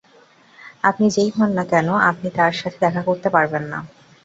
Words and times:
আপনি 0.83 1.05
যেই 1.15 1.29
হোন 1.35 1.49
না 1.57 1.63
কেন, 1.71 1.87
আপনি 2.09 2.27
তার 2.37 2.53
সাথে 2.59 2.77
দেখা 2.85 3.01
করতে 3.07 3.27
পারবেন 3.35 3.63
না। 3.71 3.79